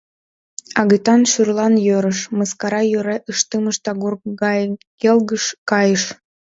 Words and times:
Агытан 0.79 1.21
шӱрлан 1.31 1.73
йӧрыш, 1.87 2.19
мыскара 2.37 2.81
йӧре 2.91 3.17
ыштымышт 3.31 3.83
агур 3.91 4.13
гай 4.41 4.61
келгыш 5.01 5.45
кайыш. 5.69 6.03